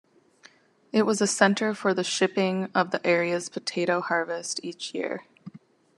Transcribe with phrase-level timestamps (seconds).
[0.91, 5.27] It was a center for the shipping of the area's potato harvest each year.